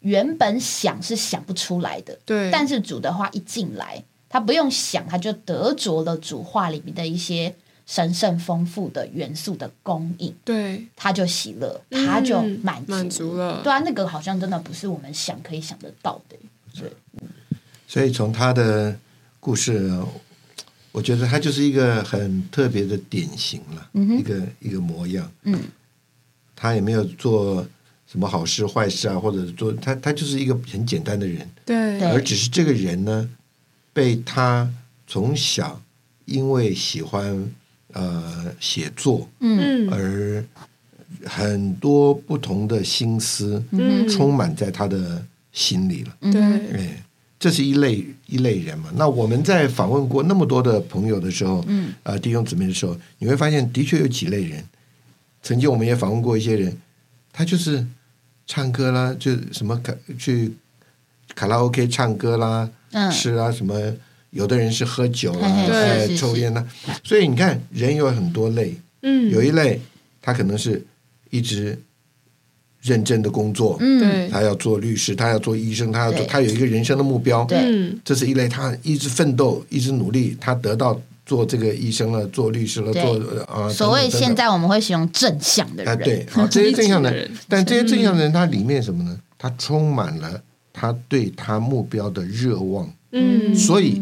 [0.00, 7.54] 原本想是想不出来的，对，但是主的话一进来，他不用想，他就得着了主话里面的一些
[7.86, 10.86] 神圣丰富的元素的供应，对。
[10.96, 12.92] 他就喜乐，他就嗯满足。
[12.92, 16.36] 满足了，对啊，那个好像真的不是我们想可以想得到的。
[16.74, 16.90] 对，
[17.86, 18.96] 所以从他的
[19.38, 19.92] 故事，
[20.92, 25.30] 我觉得他就是一个很特别的典型了，一个一个模样。
[25.42, 25.60] 嗯，
[26.56, 27.66] 他也没有做
[28.10, 31.98] 什么好事坏事啊，或者做他他就是一个很简单的人，对。
[31.98, 32.10] 对。
[32.10, 33.28] 而只是这个人呢，
[33.92, 34.68] 被他
[35.06, 35.80] 从小
[36.24, 37.50] 因为喜欢
[37.92, 40.44] 呃写作嗯嗯而
[41.26, 46.16] 很多不同的心思嗯充满在他的心里了。
[46.32, 47.04] 对哎，
[47.38, 48.90] 这是一类一类人嘛。
[48.96, 54.64] 那我们在访问过那么多的朋友的时候，嗯，呃，弟兄姊妹的时候，你会发现的确有几类人。
[55.42, 56.74] 曾经我们也访问过一些人，
[57.32, 57.84] 他就是
[58.46, 60.52] 唱歌啦，就什么卡去
[61.34, 62.72] 卡拉 OK 唱歌啦，嗯
[63.10, 63.74] 吃啊什么。
[64.30, 66.66] 有的人是喝酒啦，嘿嘿哎是是抽烟呢，
[67.04, 69.30] 所以你看人有很多类，嗯。
[69.30, 69.78] 有一类
[70.22, 70.82] 他可能是
[71.28, 71.78] 一直
[72.80, 74.28] 认真的工作，嗯，对。
[74.30, 77.44] 他要做律师，他要做医生，他要做，他有一个人生的目标。
[77.44, 78.00] 对嗯。
[78.02, 89.14] 这是一类，他一直奋斗，一直努力，他得到做这个医生了，做律师了，做啊、呃所谓现在我们会形容正向的啊、人，对，好，这些正向的人， 但这些正向的人，他里面什么呢？
[89.36, 94.00] 他充满了他对他目标的热望，嗯，所以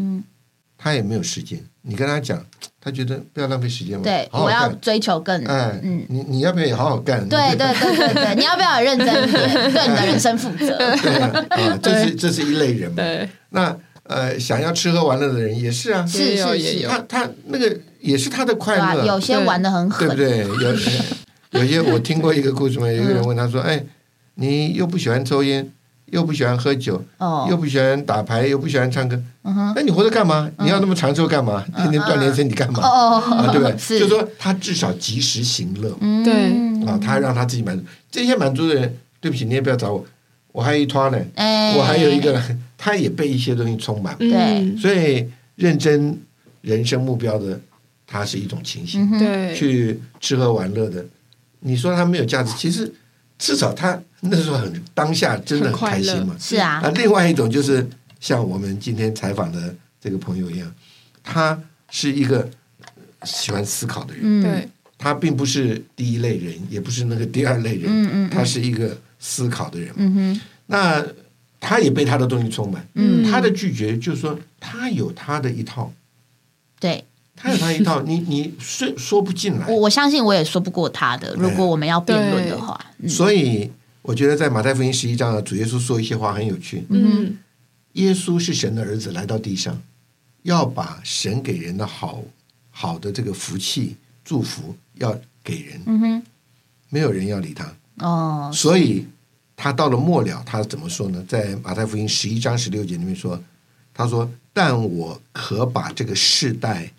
[0.77, 1.59] 他也没有时间。
[1.83, 2.39] 你跟他讲，
[2.79, 7.27] 他觉得不要浪费时间嘛，对，好好我要追求更，哎，嗯，你你要不要也好好干？
[7.27, 10.77] 对对对对对，你要不要有认真 一点，对你的人生负责？
[10.77, 13.03] 对啊，啊，这是这是一类人嘛。
[13.49, 18.77] 那呃，想要吃喝玩乐的人也是啊，是是是，他他那个也是他的快？
[18.77, 20.69] 乐，有些玩的很狠，对不对？
[21.51, 23.83] 有 有些我听过一个故事嘛，有一个人问他说：“哎，
[24.35, 25.71] 你又不喜欢抽烟，
[26.11, 27.47] 又不喜欢喝酒，哦。
[27.49, 30.49] 又，不喜欢打牌，又不喜欢唱歌，嗯哼，那你活着干嘛？
[30.59, 31.65] 你要那么长寿干嘛？
[31.75, 32.79] 天天锻炼身体干嘛？
[32.83, 33.77] 哦啊，对不对？
[33.77, 36.23] 是，就说他至少及时行乐嗯。
[36.23, 36.87] 对。
[36.87, 37.83] 啊，他让他自己满足。
[38.09, 40.05] 这些满足的人，对不起，你也不要找我，
[40.51, 42.41] 我还有一团呢，哎，我还有一个，
[42.77, 44.15] 他也被一些东西充满。
[44.17, 44.75] 对。
[44.77, 46.19] 所以认真
[46.61, 47.59] 人生目标的，
[48.05, 49.09] 他是一种情形。
[49.17, 51.05] 对，去吃喝玩乐的，
[51.59, 52.91] 你说他没有价值，其实
[53.41, 56.35] 至少他那时候很当下真的很开心嘛。
[56.39, 56.79] 是啊。
[56.83, 57.85] 啊，，另外一种就是
[58.19, 60.71] 像我们今天采访的这个朋友一样，
[61.23, 62.47] 他是一个
[63.23, 68.29] 喜欢思考的人，嗯，对，他并不是第一类人，也不是那个第二类人，嗯嗯嗯。
[68.29, 69.91] 他是一个思考的人。
[69.95, 71.03] 嗯哼，那
[71.59, 73.23] 他也被他的东西充满，嗯。
[73.29, 75.91] 他的拒绝就是说他有他的一套，
[76.79, 77.03] 对
[77.35, 79.67] 他有他一套，你你说说不进来。
[79.67, 79.75] 我。
[79.75, 83.09] 我相信我也说不过他的，如果我们要辩论的话，嗯。
[83.09, 86.85] 所以我觉得在马太福音十一章啊，主耶稣说一些话很有趣。
[86.89, 87.37] 嗯。
[87.93, 89.81] 耶稣是神的儿子，来到地上，
[90.43, 92.23] 要把神给人的好
[92.69, 96.23] 好的这个福气祝福要给人，嗯哼，
[96.89, 99.05] 没有人要理他，哦，所以
[99.57, 101.21] 他到了末了，他怎么说呢？
[101.27, 103.37] 在马太福音十一章十六节里面说，
[103.93, 106.89] 他说：“但我可把这个世代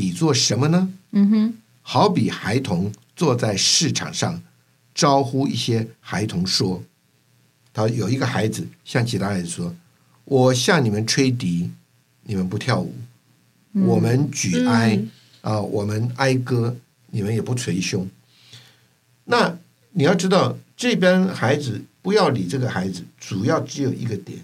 [0.00, 0.88] 比作什么呢？
[1.10, 4.42] 嗯哼，好比孩童坐在市场上，
[4.94, 6.82] 招呼一些孩童说
[7.74, 9.76] ：“他有一个孩子向其他孩子说，
[10.24, 11.70] 我向你们吹笛，
[12.22, 12.94] 你们不跳舞；
[13.74, 14.98] 我们举哀
[15.42, 16.74] 啊、嗯我们哀歌，
[17.08, 18.08] 你们也不捶胸。”
[19.28, 19.58] 那
[19.90, 24.38] 你要知道，这边孩子不要理这个孩子，主要只有一个点，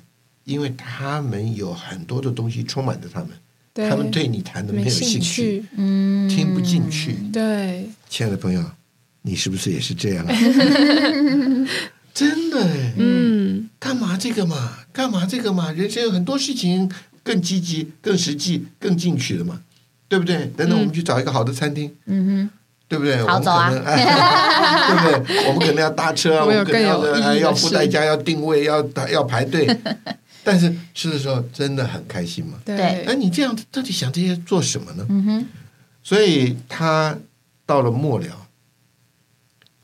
[0.44, 3.36] 因为他们有很多的东西充满着他们，对，
[3.76, 7.14] 他们对你谈的没有兴兴趣，嗯，听不进去。
[7.32, 8.62] 对，亲爱的朋友，
[9.22, 10.32] 你是不是也是这样啊？
[12.14, 14.78] 真的哎，嗯干嘛这个嘛？
[14.92, 15.70] 干嘛这个嘛？
[15.72, 16.90] 人生有很多事情
[17.22, 19.60] 更积极、更实际、更进取的嘛，
[20.08, 20.50] 对不对？
[20.56, 22.48] 等等，我们去找一个好的餐厅，嗯
[22.88, 23.16] 对不对？
[23.16, 25.46] 好走啊我们可能哎 对不对？
[25.48, 29.66] 我们可能要搭车啊， 我们可能要要付事代价，要定位，要要排队。
[30.46, 32.56] 但是吃的时候真的很开心嘛。
[32.64, 35.04] 对哎，你这样到底想这些做什么呢？
[35.08, 35.46] 嗯哼，
[36.04, 37.18] 所以他
[37.66, 38.46] 到了末了，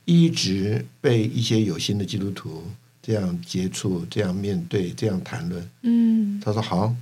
[0.04, 2.62] 一直被一些有心的基督徒
[3.02, 5.68] 这样接触、这样面对、这样谈论。
[5.82, 6.94] 嗯他说：“好，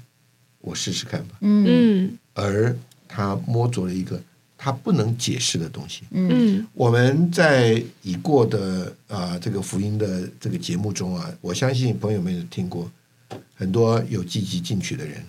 [0.63, 1.37] 我试试看吧。
[1.43, 2.75] 嗯嗯”而
[3.07, 4.19] 他摸着了一个
[4.57, 6.05] 他不能解释的东西。
[6.13, 12.91] 嗯嗯我们在已过的啊、这个福音的这个节目中啊，我相信朋友们也听过
[13.55, 15.22] 很多有积极进取的人，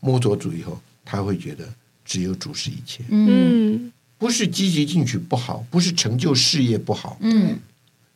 [0.00, 1.64] 摸着主以后，他会觉得
[2.04, 3.02] 只有主是一切。
[3.08, 7.58] 嗯嗯不是积极进取不好，不是成就事业不好，嗯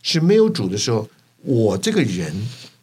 [0.02, 1.08] 是没有主的时候，
[1.42, 2.34] 我这个人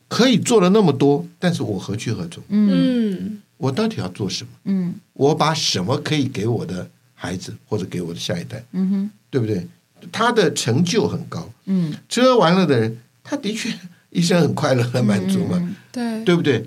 [0.07, 2.43] 可以做了那么多，但是我何去何从？
[2.49, 4.49] 嗯嗯我到底要做什么？
[4.65, 9.67] 嗯我把什么可以给我的孩子或者给我的下一代，嗯哼对不对？
[10.11, 13.73] 他的成就很高，嗯，遮完了的人，他的确
[14.09, 16.23] 一生很快乐、很满足嘛，嗯对。
[16.23, 16.65] 对不对？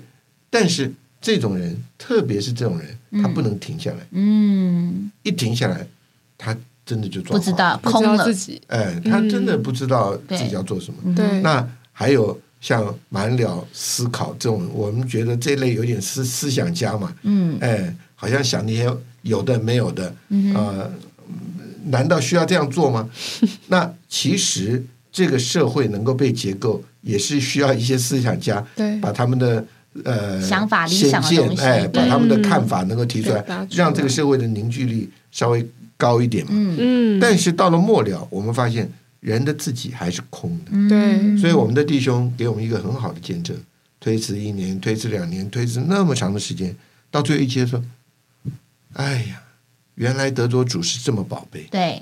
[0.49, 5.85] 但是这种人，特别是这种人，他不能停下来，嗯，一停下来，
[6.37, 8.17] 他真的就抓不知道不知空了。
[8.17, 8.61] 道自，己。
[8.67, 10.99] 哎，他真的不知道自己要做什么。
[11.05, 11.15] 嗯。
[11.15, 11.41] 对。
[11.41, 17.57] 那还有像满了思考这种，我们觉得这类有点思思想家嘛，嗯。
[17.61, 20.65] 哎，好像想那些有的没有的，嗯哼。
[20.65, 20.91] 呃，
[21.85, 23.09] 难道需要这样做吗？
[23.67, 28.99] 那其实这个社会能够被结构，也是需要一些思想家对。
[28.99, 29.65] 把他们的
[30.03, 31.55] 呃想法理先想的东，西。
[31.55, 36.51] 见哎，把他们的看法能够提出来让这个社会的凝聚力稍微高一点嘛。
[36.53, 36.75] 嗯。
[36.79, 37.19] 嗯。
[37.19, 40.71] 但是到了末了，我们发现人的自己还是空的。
[40.71, 40.87] 嗯。
[40.87, 43.55] 对所以我们的弟兄给我们一个很好的见证，
[43.99, 46.75] 推迟一年，推迟两年，推迟那么长的时间，
[47.09, 47.83] 到最后一节说
[48.93, 49.41] ：“哎呀，
[49.95, 52.01] 原来得着主是这么宝贝，对，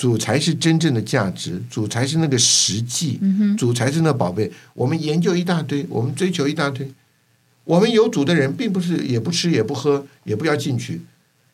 [0.00, 4.50] 主才是真正的价值，主才是那个实际，嗯主才是那宝贝。
[4.72, 6.90] 我们研究一大堆，我们追求一大堆，
[7.64, 11.02] 我们有主的人，并不是也不吃也不喝也不要进去，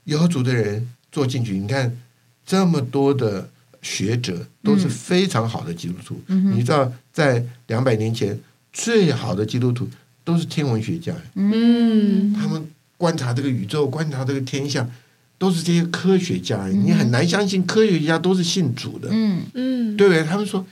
[0.04, 1.58] 有主的人做进去。
[1.58, 1.98] 你看
[2.46, 3.50] 这么多的
[3.82, 8.38] 学者都是非常好的基督徒，你知道，在两百年前
[8.72, 9.88] 最好的基督徒
[10.22, 12.64] 都是天文学家，嗯他们
[12.96, 14.88] 观察这个宇宙，观察这个天象。
[15.38, 20.24] 都是这些科学家，你很难相信科学家都是信主的，嗯嗯对不对？
[20.24, 20.64] 他们说，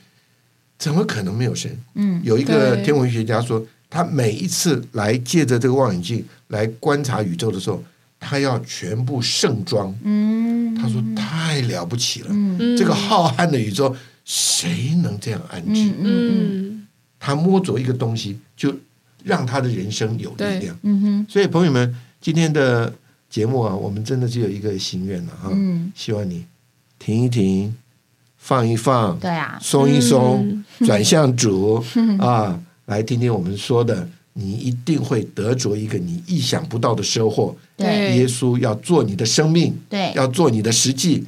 [0.79, 1.71] 怎么可能没有神？
[1.95, 7.85] 嗯有一个天文学家说，他每一次来借着这个望远镜来观察宇宙的时候，
[8.19, 9.95] 他要全部盛装。
[10.03, 13.95] 嗯，他说太了不起了，嗯这个浩瀚的宇宙，
[14.25, 15.83] 谁能这样安置？
[15.83, 16.87] 嗯嗯嗯
[17.21, 18.75] 他摸着一个东西，就
[19.23, 20.79] 让他的人生有力量。
[20.83, 22.93] 嗯哼所以朋友们，今天的
[23.35, 26.45] 节目啊，我们真的只有一个心愿了哈，嗯，希望你
[27.01, 27.75] 停一停，
[28.39, 31.83] 放一放，对啊，松一松，转向主
[32.21, 32.57] 啊，
[32.87, 37.57] 来听听我们说的，你一定会得着一个你意想不到的收获。
[37.77, 38.17] 对。
[38.17, 40.13] 耶稣要做你的生命，对。
[40.15, 41.25] 要做你的实际，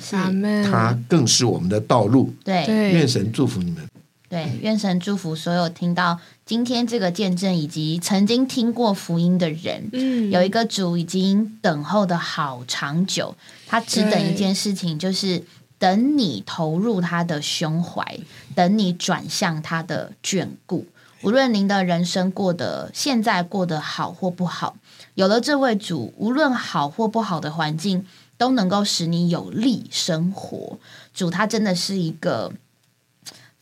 [0.70, 2.32] 他更是我们的道路。
[2.44, 2.64] 对。
[2.66, 2.92] 对。
[2.92, 3.82] 愿神祝福你们。
[4.28, 9.88] 对，愿神祝福所有听到今天这个见证以及曾经听过福音的人。
[9.92, 15.44] 嗯有一个主已经等候的好长久，他只等一件事情，就是
[15.78, 18.18] 等你投入他的胸怀，
[18.54, 20.86] 等你转向他的眷顾。
[21.22, 24.76] 无论您的人生过得现在过得好或不好，
[25.14, 28.06] 有了这位主，无论好或不好的环境，
[28.36, 30.78] 都能够使你有力生活。
[31.14, 32.52] 主他真的是一个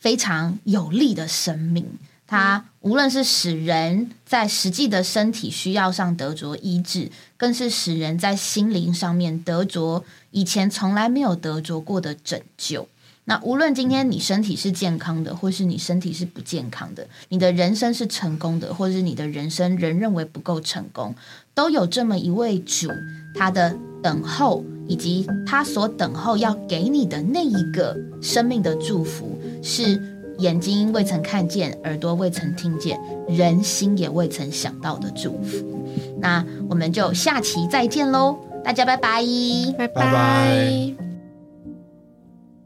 [0.05, 1.83] 非常有力的生命。
[2.27, 12.87] 它无论是使人在实际的身体需要上得着医治，更是使人在心灵上面得着以前从来没有得着过的拯救。
[13.23, 21.15] 那无论今天你身体是健康的，或是你身体是不健康的，你的人生是成功的，或是你的人生人认为不够成功，
[21.55, 22.87] 都有这么一位主，
[23.33, 29.35] 他的等候以及他所等候要给你的那一个生命的祝福，
[29.65, 29.99] 是
[30.37, 35.83] 眼睛未曾看见，耳朵未曾听见，人心也未曾想到的祝福。
[36.19, 39.23] 那我们就下期再见喽，大家拜拜。
[39.75, 41.04] 拜拜